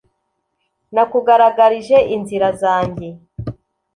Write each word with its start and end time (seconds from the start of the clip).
nakugaragarije 0.93 1.97
inzira 2.15 2.47
zanjye 2.61 3.07